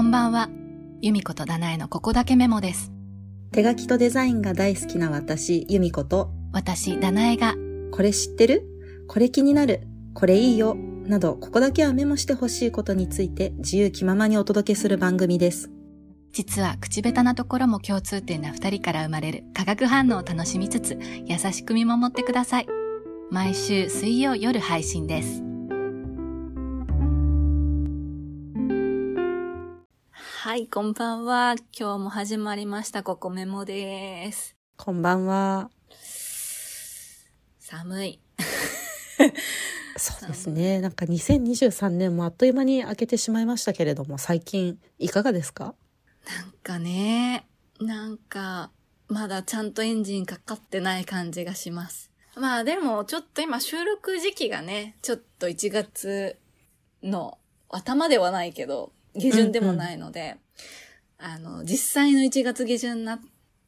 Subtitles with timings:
[0.00, 0.48] こんばんは。
[1.02, 2.90] 由美子とダナエのここだけメモです。
[3.52, 7.54] 手書きとデザインが大好きな私、由美子と、私、ダナエが、
[7.92, 8.64] これ知ってる？
[9.08, 9.82] これ気になる？
[10.14, 10.74] これいいよ？
[11.04, 15.70] など、ここだけはメモしてほしいことについて自由気ままにお届けする番組です。
[16.32, 22.66] 実は口下手なところも共通点な二人から生まれる化学反応を楽しみつつ、優しく見守ってください。
[23.30, 25.42] 毎週水曜夜配信です。
[30.50, 31.54] はい、こんばんは。
[31.78, 34.56] 今日も始まりました、ここメモです。
[34.76, 35.70] こんばんは。
[37.60, 38.20] 寒い。
[39.96, 40.80] そうですね。
[40.80, 45.76] なんか2023年もあっという間に明けてしまいましたけれども、最近いかがですか？
[46.26, 47.46] なんかね、
[47.80, 48.72] なんか、
[49.06, 52.10] まだちゃんとエンジンかかってない感じがします。
[52.34, 56.36] まあでも、ちょっと今収録時期がね、ちょっと1月
[57.04, 57.38] の
[57.68, 60.36] 頭ではないけど、下旬でもないので、
[61.18, 63.20] あの、実際の1月下旬になっ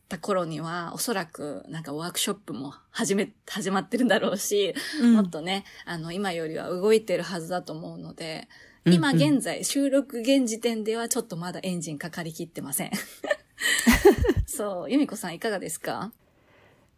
[0.08, 4.74] た頃には、おそらくなんかワークショップも始め、始まってるんだろうし、
[5.14, 8.48] もっとね、あの、今よりは動いてるはずだと思うので、
[8.84, 12.90] 今うんうん現在、収録現時点ではちょっとまだエンジンかかりきってません。
[14.46, 16.12] そう、由美子さんいかがですか？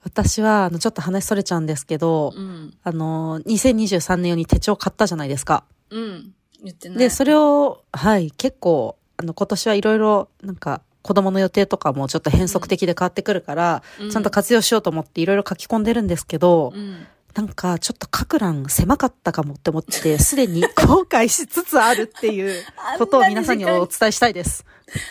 [0.03, 2.77] 私は、あの、ちょっと話それちゃうんですけど、うん。
[2.83, 5.65] あの、2023年用に手帳買ったじゃないですか。
[5.91, 6.35] うん。
[6.63, 6.99] 言ってない。
[6.99, 17.07] で、それを、はい、結構、あの、今年はいろいろ、なんか、子供の予定とかもちょっと変則的で変わってくるから、うんちゃんと活用しようと思っていろいろ書き込んでるんですけど、うん。
[17.35, 22.65] なんかちょっと書く欄狭かったかもって思って、すでに後悔しつつあるっていう
[22.99, 24.65] ことを皆さんにお伝えしたいです。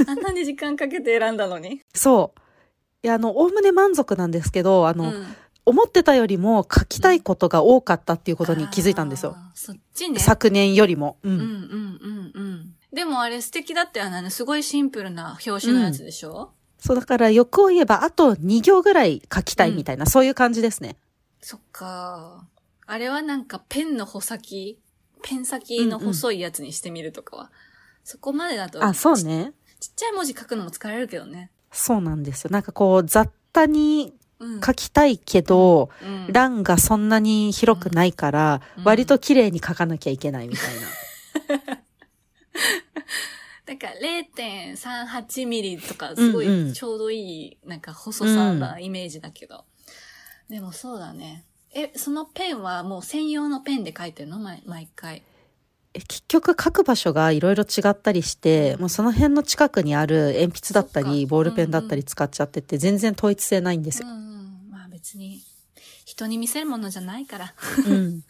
[0.07, 1.81] あんなに時間かけて選んだのに。
[1.93, 2.39] そう。
[3.03, 9.37] いや、あの、おおむね満足なんですけど、あの、うん思ってたよりも書きたいことが多かったっていうことに気づいたんですよ。
[9.53, 10.19] そっちね。
[10.19, 11.17] 昨年よりも。
[11.23, 11.99] うんうんうん。
[12.93, 14.29] でもあれ素敵だったよね。
[14.29, 20.97] すごいシンプルな表紙のやつでしょ、そう、だから欲を言えば、あと2行ぐらい書きたいみたいな、そういう感じですね。
[21.41, 22.45] そっか。
[22.85, 24.79] あれはなんかペンの穂先、
[25.23, 27.51] ペン先の細いやつにしてみるとかは？
[28.03, 28.83] そこまでだと。
[28.83, 29.53] あ、そうね。
[29.79, 29.87] ち。
[29.87, 31.49] ちっちゃい文字書くのも疲れるけどね。
[31.71, 32.51] そうなんですよ。
[32.51, 34.61] なんかこう、雑多にうん。
[34.61, 41.77] 書きたいけど、うん欄がそんなに広くないから、うん割と綺麗に書かなきゃいけないみたいな。
[43.83, 43.99] だから
[44.75, 49.65] 0.38ミリとかすごうんうんいちょうどいいなんか細さなイメージだけど。
[50.49, 51.43] でもそうだね。
[51.75, 54.39] え、そのペンはもう専用のペンで書いてるの？
[54.39, 55.21] 毎毎回。
[55.93, 64.07] え結局書く場所がいろいろ違ったりして、もうその辺の近くにある鉛筆だったそっり、かボールペンだったり使っちゃってて、全然統一性ないんですよ。
[64.07, 64.69] うんうん。
[64.71, 65.41] まあ別に
[66.05, 67.53] 人に見せるものじゃないから。
[67.85, 68.23] うん。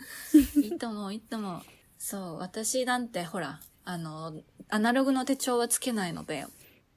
[0.64, 1.62] いいと思う、いいと思う。
[2.00, 4.34] そう、私なんてほら、あの、
[4.70, 6.46] アナログの手帳はつけないので、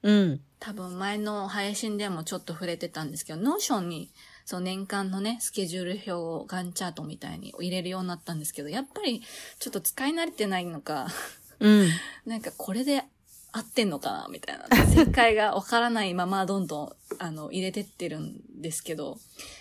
[0.03, 0.41] うん。
[0.59, 4.11] 多分前の配信でもちょっと触れてたんですけど、 Notion に、
[4.45, 9.21] そう年間のね、スケジュール表をガントチャートみたいに入れるようになったんですけど、やっぱり
[9.59, 11.07] ちょっと使い慣れてないのか、
[11.59, 11.89] うん。
[12.25, 13.03] なんかこれで
[13.51, 14.67] 合ってんのかなみたいな。
[14.87, 19.19] 正解がわからないままどんどん、あの、入れてってるんですけど、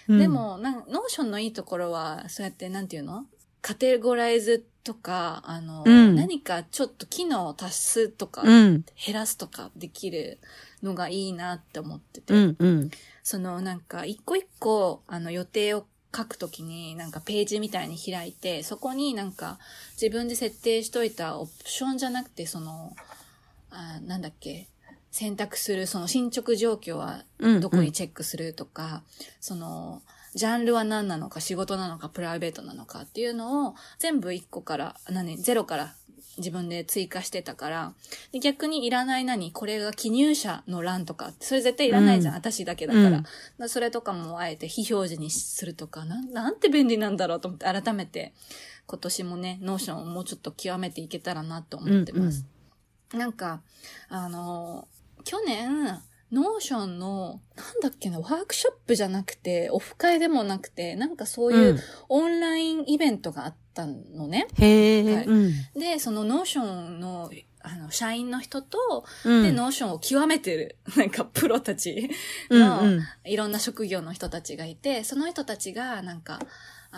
[0.08, 3.26] うんで、も、なん Notion のいいところは、そうやって、なんていうの？
[3.66, 8.84] カテゴライズとか、あの、うん何かちょっと機能を足すとか、うん。
[9.04, 10.38] 減らすとかできる
[10.84, 12.56] のがいいなって思ってて、うん。
[12.56, 12.90] うん。
[13.24, 15.84] そのなんか一個一個あの予定を
[16.16, 19.58] 書くときになんかページみたいに開いて、そこになんか
[20.00, 22.94] 自分で設定しといたオプションじゃなくてその、
[23.70, 24.68] あなんだっけ、
[25.10, 27.60] 選択するその進捗状況はうん。
[27.60, 29.02] どこにチェックするとか、
[29.40, 30.02] その、
[30.36, 35.94] ジャンルは何なのか、仕事なのか、プライベートなのかっていうのを全部1個から、何、ゼロから
[36.36, 37.94] 自分で追加してたから、
[38.32, 43.24] で逆にいらない何、これが記入者の欄とか、それ絶対いらないじゃん、うん私だけだから。
[43.58, 48.34] うんそれとかもあえて非表示にするとか、なん、なんて便利なんだろうと思って改めて
[48.86, 52.44] 今年もね、 Notion をもうちょっと極めていけたらなと思ってます。
[53.14, 53.62] なんか、
[54.10, 54.86] あの、
[55.24, 56.02] 去年、
[56.36, 61.80] Notion の、なんだっけな、ワークショップじゃなくて、オフ会でもなくて、なんかそういううん
[62.10, 64.46] オンラインイベントがあったのね。
[64.58, 65.52] へえ、はいうん。
[65.74, 67.30] で、その Notion の、
[67.62, 69.42] あの、社員の人と、うん。
[69.42, 72.10] で、 Notion を極めてる、 なんかプロたち
[72.50, 73.02] うんの、うん。
[73.24, 76.38] いろんな職業の人たちがいて、その人たちが、なんか、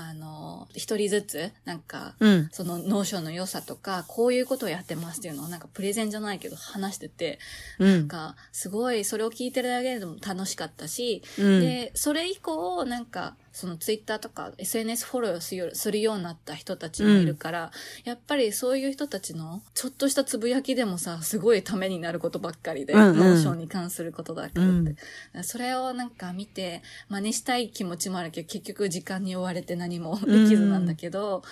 [0.00, 2.48] あの、一人ずつ、なんか、うん。
[2.52, 7.40] その Notion の良さとか、こういうことをやってますっていうのをなんかプレゼンじゃないけど話してて、
[7.80, 7.88] うん。
[7.88, 11.60] なんかすごいそれを聞いてるだけでも楽しかったし、うん。
[11.60, 17.72] で、それ以降なんかそのツイッターとか SNS フォローするようになった人たちもいるから、
[18.04, 23.18] やっぱりそういう人たちのちょっとしたつぶやきでもさ、すごいためになることばっかりで、うんうん。
[23.18, 24.94] Notion に関することだけどって。
[25.34, 25.42] うん。
[25.42, 31.42] それをなんか見て、真似したい気持ちもあるけど、結局時間に追われて何もできずなんだけど、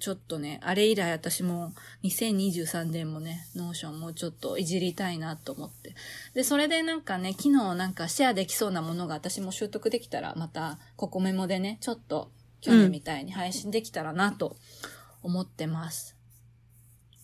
[0.00, 1.72] ちょっとね、あれ以来私も
[2.04, 5.94] 2023年もね、 Notion もうちょっといじりたいなと思って。
[6.34, 12.30] で、それでなんかね、昨日なんかシェアできそうなものが私も習得できたら、また、ここメモでね、ちょっと
[12.60, 14.56] 去年みたいに配信できたらなと
[15.22, 16.16] 思ってます。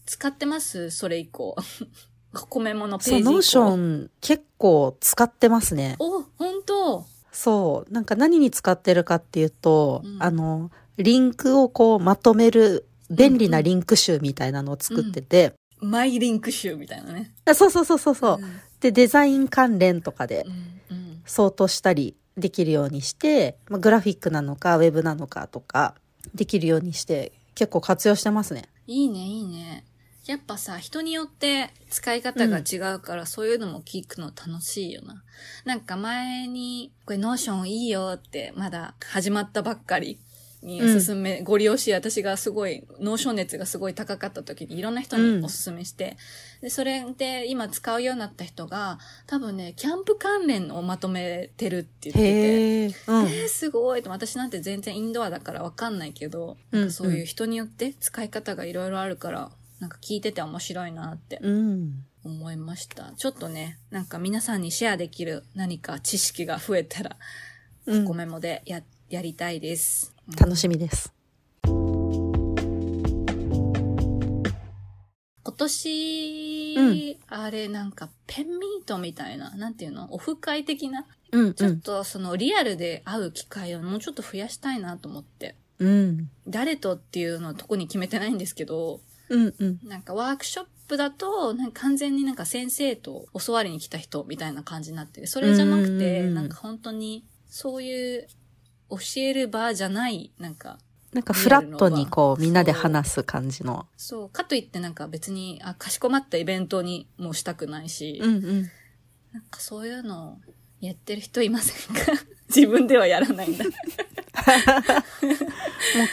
[0.06, 0.90] 使ってます？
[0.90, 1.56] それ以降。
[2.34, 3.32] ここメモのペーそう、ジ以降。
[3.32, 5.94] ノーション結構使ってますね。
[6.00, 7.06] お、本当？
[7.30, 7.92] そう。
[7.92, 17.34] なんか何に使ってるかっていうと、うんあの、リンクをこうまとめる便利なリンク集みたいなのを作ってて、マイリンク集みたいなね。
[17.44, 18.38] あそうそうそうそうそう。
[18.38, 20.44] んで、デザイン関連とかで
[20.90, 25.94] うんうんソートしたりできるようにして、まあ、グラフィックなのか、ウェブなのかとか、
[26.34, 28.68] できるようにして、結構活用してますね。
[28.86, 29.84] いいね、いいね。
[30.26, 35.22] やっぱさ、人によって使い方が違うから、そういうのも聞くの楽しいよな。
[35.64, 40.18] なんか前に、これ Notion いいよって、まだ始まったばっかり
[40.64, 46.16] におすすめ、ご利用し、私がすごい、 Notion 熱がすごい高かった時にいろんな人におすすめして、
[46.62, 53.00] で、それで今使うようになった人が、多分ね、キャンプ関連をまとめてるって言ってて。
[53.06, 53.26] うん。
[53.26, 59.50] えー、すごいと私なんて全然インドアだからわかんないけど、うんそういう人によって使い方がいろいろあるから、
[59.80, 62.04] なんか聞いてて面白いなってうん。
[62.24, 63.12] 思いました。
[63.16, 67.16] ちょっとね、なんか皆さんにシェアできる何か知識が増えたら、
[67.86, 70.13] うんごメモでや、やりたいです。
[70.38, 71.12] 楽しみです。
[71.66, 72.42] 今
[75.56, 80.12] 年、うんあれなんかペンミートみたいな、なんていうの？
[80.12, 81.06] オフ会的な？
[81.32, 81.80] うん、ちょっうん。
[81.80, 85.56] とそのリアルで会う機会をもうちょっと増やしたいなと思って。
[85.78, 86.30] うん。
[86.46, 89.78] 誰とっていうのは特に決めてないんですけど、うん、うん。
[89.84, 98.26] なんかワークショップだと、なんか完全になんか先生と教わりに来た人みたいな感じになってて、それじゃなくて、うんなんか本当にそういう
[98.98, 100.78] 教える場じゃない、なんか、
[101.12, 103.86] なんかフラットにこうみんなで話す感じの。
[103.96, 108.62] そう、かといってなんか別に、あ、かしこまったイベントにもしたくないし、んうん。
[109.32, 110.38] なんかそういうのを
[110.80, 112.12] やってる人いませんか？
[112.54, 113.64] 自分ではやらないんだ。
[113.70, 113.74] もう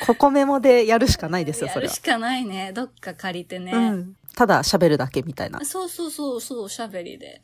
[0.05, 2.01] ここメモでやるしかないですよ、それはやるし。
[2.01, 2.71] かないね。
[2.71, 3.71] どっか借りてね。
[3.73, 4.15] うん。
[4.35, 5.63] ただ喋るだけみたいな。
[5.65, 7.41] そうそうそうそう、おしゃべりで。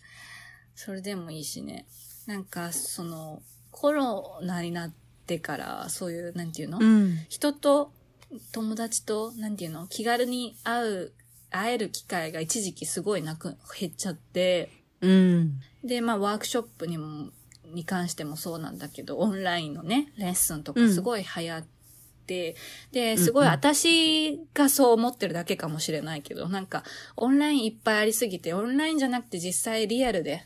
[0.75, 1.87] それでもいいしね。
[2.27, 3.41] なんか、その、
[3.71, 4.95] コロナになって
[5.39, 7.17] から、そういう、なんていうの、うん。
[7.29, 7.91] 人と、
[8.51, 9.87] 友達と、なんていうの？
[9.87, 11.13] 気軽に会う、
[11.49, 14.69] 会える機会が一時期すごいなく、減っちゃって、
[15.01, 15.59] うん。
[15.83, 17.31] で、まあ、ワークショップにも、
[17.73, 20.93] に関してもそうなんだけど、オンラインのね、レッスンとかうん。
[20.93, 21.65] すごい流行っ
[22.25, 22.55] て、
[22.91, 23.47] で、すごいうん。
[23.47, 26.83] うん私がそう思ってるだけかもしれないけど、なんか、
[27.15, 30.43] オンラインいっぱいありすぎて、オンラインじゃなくて実際リアルで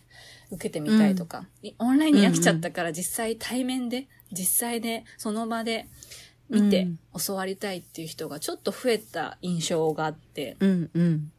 [0.52, 5.88] 受けてみたいとか、いオンラインに飽きちゃったから実際対面で、実際で、その場で
[6.50, 11.32] 見てうん教わりたいっていう人がちょっと増えた印象があって、うんうん。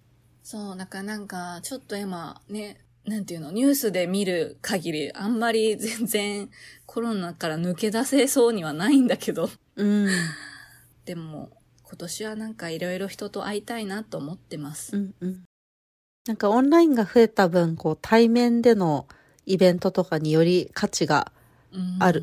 [0.43, 6.50] そう、なんかなんか、ちょっと今ね、なんていうの、ニュースで見る限り、あんまり全然
[6.87, 10.09] コロナから抜け出せそうにはないんだけど、うん。
[11.05, 11.50] でも、
[11.85, 14.97] 今年はなんかいろいろ人と会いたいなと思ってます。
[14.97, 15.45] うんうん。
[16.26, 19.09] なんかオンラインが増えた分、こう対面での
[19.47, 21.33] イベントとかにより価値が、
[21.73, 22.23] うんある。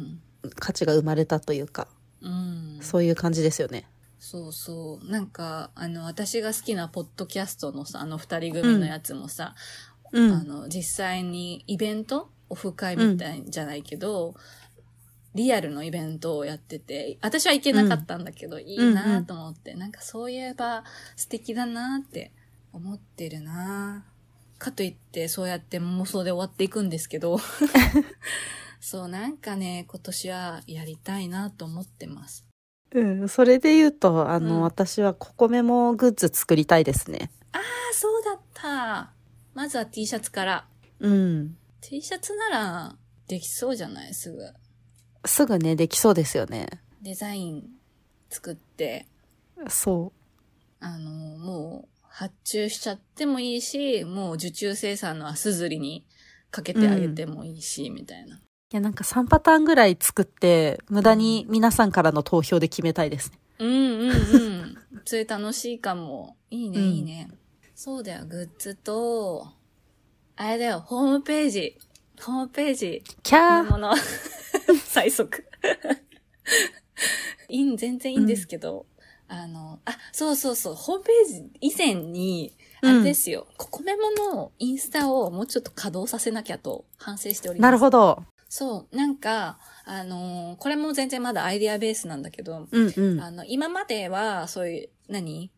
[0.59, 1.87] 価値が生まれたというか、
[2.21, 2.79] うん。
[2.81, 3.85] そういう感じですよね。
[4.19, 5.11] そうそう。
[5.11, 9.55] なんか、あの、私が好きなポッドキャストのさ、あの二人組のやつもさ、
[10.11, 10.31] うん。
[10.31, 14.35] あの、実際にイベントオフ会みたいじゃないけど、
[15.35, 20.83] リアルのイベントをやってて、私は行けなかったんだけど、いいなと思って、なんかそういえば
[21.15, 22.31] 素敵だなって
[22.73, 24.05] 思ってるな
[24.59, 27.39] かといって、そうやって妄想で終わっていくんですけど、
[28.81, 32.45] そう、なんかね、今年はやりたいなと思ってます。
[32.91, 33.29] うん。
[33.29, 37.31] それで言うと、あの、うん私はココメモグッズ作りたいですね。
[37.51, 37.61] ああ、
[37.93, 39.13] そうだった。
[39.53, 40.67] まずは T シャツから。
[40.99, 41.57] うん。
[41.81, 42.95] T シャツなら
[43.27, 44.13] できそうじゃない？
[44.13, 44.43] すぐ。
[45.25, 46.67] すぐね、できそうですよね。
[47.01, 47.69] デザイン
[48.29, 49.07] 作って、
[49.67, 50.13] そ
[50.79, 56.05] あの、もう発注しちゃってもいいし、もう受注生産のアスズリに
[56.51, 58.35] かけてあげてもいいし、みたいな。
[58.35, 58.39] う。
[58.39, 63.39] いや、なんか3パターンぐらい作って、無駄に皆さんからの投票で決めたいですね。
[63.59, 64.77] うんうんうん。
[65.05, 66.35] それ楽しいかも。
[66.49, 67.29] いいね、うんいいね。
[67.75, 69.47] そうだよ、グッズと、
[70.35, 71.77] あれだよ、ホームページ。
[72.21, 73.03] ホームページ。
[73.23, 73.93] キャーのもの。
[74.85, 75.45] 最速。
[77.49, 78.85] いいん、全然いいんですけど、
[79.29, 87.67] あの、あ、そうそうそう、ホームページ以前に、あれですよ、ココメモのインスタをもうちょっと稼働させなきゃと反省しております。
[87.67, 88.23] なるほど。
[88.49, 93.21] そう、なんか、あのーこれも全然まだアイディアベースなんだけど、うんうん。
[93.21, 95.51] あの、今までは、そういう、何？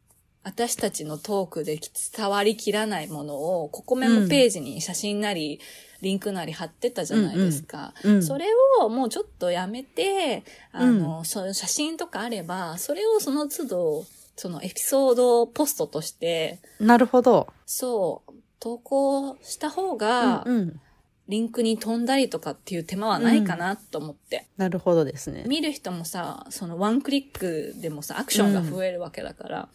[0.44, 1.80] 私たちのトークで
[2.18, 5.60] 伝わりきらないものを、ここメモページに写真なり、
[6.02, 7.94] リンクなり貼ってたじゃないですか。
[8.04, 8.48] うんそれ
[8.82, 14.06] をもうちょっとやめて、あの、そういう写真とかあれば、それをその都度、
[14.36, 17.48] そのエピソードポストとして、なるほど。
[17.66, 20.82] そう、投稿した方が、うんうん。
[21.28, 24.48] リンクに飛んだりとかっていう手間はないかなと思って。
[24.58, 25.46] なるほどですね。
[25.48, 29.70] 見る人もさ、そのワンクリックでもさ、アクションが増えるわけだから、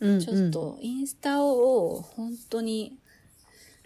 [0.00, 0.50] うんうんちょっ。
[0.50, 2.98] とインスタを本当に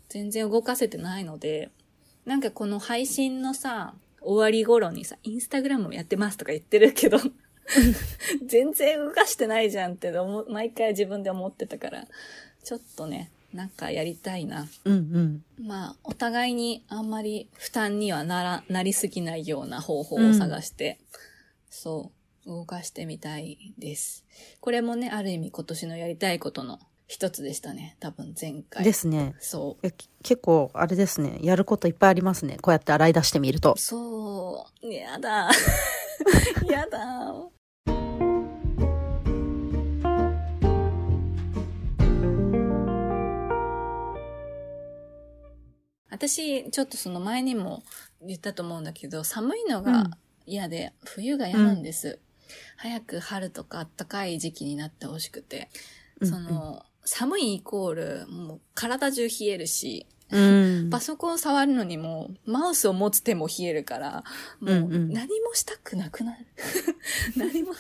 [0.08, 1.70] 全然動かせてないので、
[2.24, 7.18] なんかこの配信のさ、終わり頃にさ、インスタグラムもやってますとか言ってるけど、
[8.46, 12.06] 全然動かしてないじゃんって思う毎回自分で思ってたから、
[12.64, 14.68] ちょっとね、なんかやりたいな。
[14.84, 15.44] うんうん。
[15.66, 20.98] まあ、お互いにあんまり負担にはなら、なりすぎないような方法を探して、
[21.70, 22.12] そ
[22.44, 24.24] う、動かしてみたいです。
[24.60, 27.96] これもね、ある意味今年のやりたいことの一つでしたね。
[28.00, 28.82] 多分前回。
[28.82, 29.36] ですね。
[29.38, 31.38] そいやき結構、あれですね。
[31.40, 32.58] やることいっぱいありますね。
[32.60, 33.78] こうやって洗い出してみるとう。。
[33.78, 34.92] そう。
[34.92, 35.48] やだ。
[36.68, 37.34] やだ。
[46.10, 47.84] 私、ちょっとその前にも
[48.20, 50.10] 言ったと思うんだけど、寒いのがうん
[50.44, 52.18] 嫌で、冬が嫌なんです。
[52.76, 55.68] 早く春とか暖かい時期になってほしくて。
[56.20, 60.40] うんその、寒いイコール、もう体中冷えるし、う
[60.86, 60.90] ん。
[60.90, 64.24] パソコン触るのにも、マウスを持つ手も冷えるから、
[64.60, 66.46] もううんうん何もしたくなくなる。
[67.36, 67.72] 何も、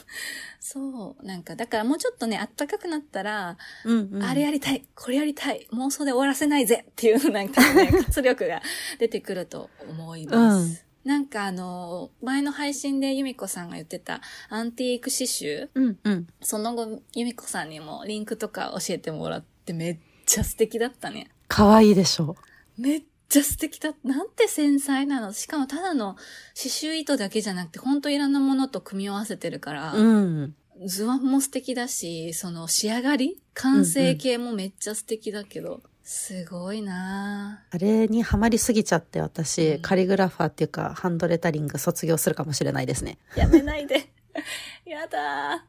[0.60, 8.62] そう、なんか、だからもうちょっとね、暖かくなったら、うんうんあれやりたい、これやりたい、妄想で終わらせないぜっていう、なんかね、 活力が
[8.98, 10.85] 出てくると思います。
[11.06, 15.68] なんかあの、前の配信で由美子さんが言ってたアンティーク刺繍？
[15.72, 16.26] うんうん。
[16.42, 21.30] その後、由美子さんにもリンクとか教えてもらってめっちゃ素敵だったね。
[21.46, 22.34] かわいいでしょ
[22.76, 23.94] めっちゃ素敵だ。
[24.02, 25.32] なんて繊細なの。
[25.32, 26.14] しかもただの
[26.56, 30.02] 刺繍糸だけじゃなくて、ほんといろんなものと組み合わせてるから、う。
[30.02, 30.54] うん。
[30.86, 43.18] 図案も素敵だし、その仕上がり完成形もめっちゃ素敵だけど、すごいなあれにハマりすぎちゃって私、うんカリグラファーっていうか、ハンドレタリング卒業するかもしれないですね。
[43.34, 44.12] ぁやめないで。
[44.86, 45.66] やだ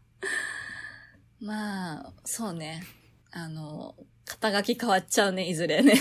[1.42, 2.84] ーまあ、そうね。
[3.32, 5.96] あの、肩書き変わっちゃうね、いずれね。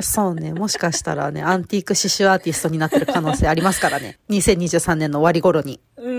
[0.00, 0.52] そうね。
[0.52, 4.18] もしかしたらね、アンティーク刺繍アーティストになってる可能性ありますからね。
[4.28, 5.80] 2023年の終わり頃に。
[5.96, 6.17] うん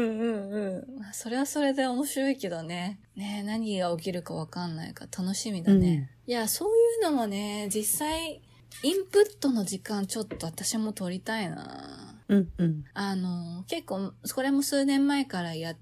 [1.22, 2.98] それはそれで面白いけどね。
[3.18, 6.10] ね何が起きるかわかんないから楽しみだね。
[6.26, 6.72] いや、そうい
[7.02, 8.42] うのもね、実際、
[8.84, 12.16] インプットの時間ちょっと私も取りたいな。
[12.30, 12.86] うんうん。
[12.94, 15.76] あの、結構、これも数年前からや、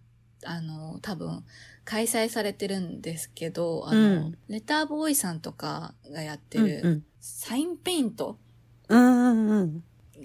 [0.44, 1.46] あの、多分、
[1.86, 7.06] 開催されてるんですけど、あの、うんレターボーイさんとかがやってる、うんうん。
[7.20, 8.40] サインペイント
[8.90, 9.84] うんうんうん。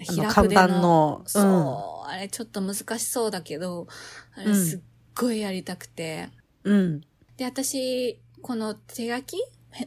[0.09, 3.87] あの平看板筆のの、うんそう、あれちょっと難しそうだけど、
[4.35, 4.79] あれうんすっ
[5.15, 6.29] ごいやりたくて。
[6.63, 7.01] うん。
[7.37, 9.37] で、私、この手書き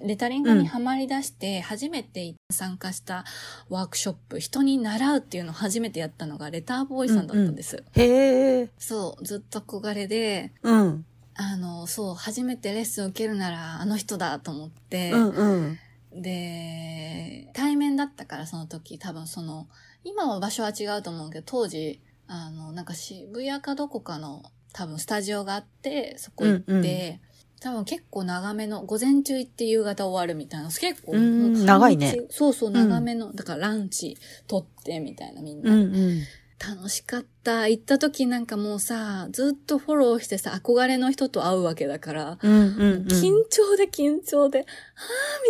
[0.02, 3.25] レタリングにハマり出して、初めて参加した
[3.68, 7.85] ワークショップ、人に習うっていうのを初めてやったのがレターボーイさんだったんです。
[7.92, 8.71] へえ。
[8.78, 11.04] そう、ずっと憧れで、うん。
[11.35, 16.23] あの、そう、初めてレッスン受けるならあの人だと思って、うんうん。
[16.23, 19.68] で、対面だったからその時、多分その、
[20.02, 24.42] 今は場所は違うと思うけど、当時、あの、なんか渋谷かどこかの
[24.76, 27.21] 多分スタジオがあって、そこ行って、うんうん
[27.59, 35.73] 多分結構長めの、午前中行って夕方終わるみたいな、結構、長いねそうそう、長めの、だからランチ取ってみたいなみんな。
[35.73, 36.21] うんうん。
[36.59, 37.69] 楽しかった。
[37.69, 43.07] 行った時なんかもうさ、ずっとフォローしてさ、憧れの人と会うわけだから、うんうんうん。
[43.07, 44.69] 緊張で緊張で、はぁ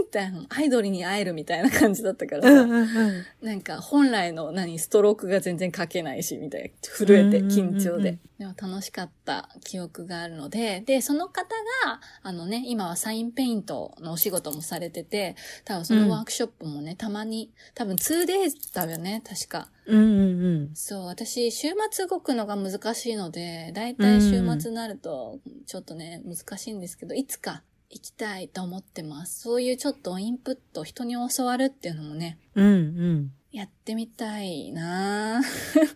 [0.00, 3.46] みたいな、アイドルに会えるみたいな感じだったからさ、うんうんうん。
[3.46, 8.18] なんか本来の何、ストロークが全然書けないし、みたいな、震えてうんうんうんうん緊張で。
[8.38, 11.42] でも楽しかった記憶があるので、で、その方
[11.84, 19.70] が、あのね、今はサインペイントのお仕事もされてて、多分そのワークショップもね、たまに、多分 2days だよね、確か。
[19.86, 20.70] うんうんうん。
[20.74, 29.42] そう、私、週末動くのが難しいので、だいたい週末になると、ちょっとね、難しいんですけど、いつか行きたいと思ってます。
[29.42, 33.32] そういうちょっとインプット、人に教わるっていうのもね、うんうん。
[33.52, 35.86] やってみたいなぁ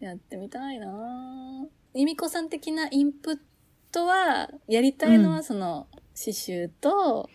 [0.04, 1.68] やってみたいなぁ
[1.98, 3.38] 由美子さん的なインプッ
[3.92, 7.30] トは、やりたいのうはその、刺繍と、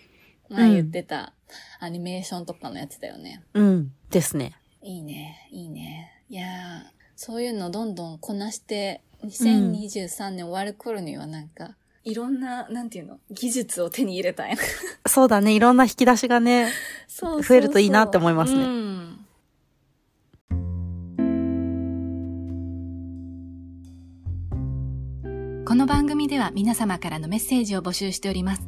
[0.49, 1.33] まあ言ってた、
[1.79, 3.43] アニメーションとかのやつだよね。
[3.53, 3.93] うん。
[4.09, 4.55] ですね。
[4.81, 6.23] いいね、いいね。
[6.29, 14.61] いやー、そういうのどんどんこなして、2023年終わる頃にはなんか、いろんな、なんていうの、技術を手に入れたいな。
[15.05, 15.51] そうだね。
[15.51, 16.71] いろんな引き出しがね。
[17.09, 19.19] そう増えるといいなって思いますねうん
[25.67, 28.61] この番組では皆様からのメッセージを募集しております。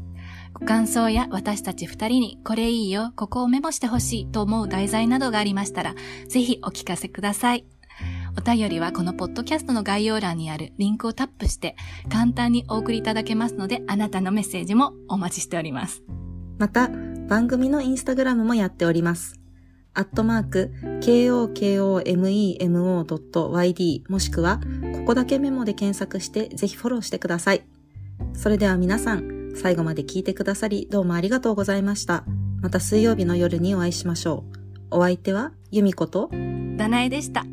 [0.53, 5.95] ご感想や私たち二人にこれいいよ、ここをメモしてほしいと思う題材などがありましたら、
[6.27, 7.65] ぜひお聞かせください。
[8.37, 11.75] お便りはこのポッドキャストの概要欄にあるリンクをタップして
[12.09, 16.03] 簡単にお送りいただけますので、あなたのメッセージもお待ちしております。
[16.57, 16.89] また、
[17.27, 19.39] 番組のインスタグラムもやっております。
[19.93, 20.71] アットマーク、
[21.01, 22.33] kokomemo.yd
[24.09, 24.61] もしくは、
[24.93, 27.63] ここだけメモで検索してぜひフォローしてください。
[28.33, 32.23] それでは皆さん、最後まで聞いてくださりどうもありがとうございました。
[32.61, 34.45] また水曜日の夜にお会いしましょ
[34.91, 34.97] う。
[34.99, 36.29] お相手は、由美子と、
[36.77, 37.45] ダナエでした。